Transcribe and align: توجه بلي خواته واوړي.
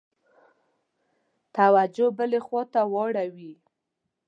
توجه 1.57 2.07
بلي 2.17 2.39
خواته 2.45 2.81
واوړي. 2.93 3.53